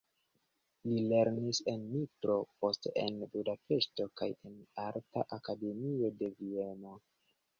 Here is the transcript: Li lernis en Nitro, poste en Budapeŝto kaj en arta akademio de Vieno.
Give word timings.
Li 0.91 1.01
lernis 1.09 1.59
en 1.73 1.83
Nitro, 1.89 2.37
poste 2.63 2.93
en 3.03 3.21
Budapeŝto 3.35 4.09
kaj 4.21 4.31
en 4.51 4.57
arta 4.87 5.27
akademio 5.39 6.13
de 6.23 6.33
Vieno. 6.41 6.97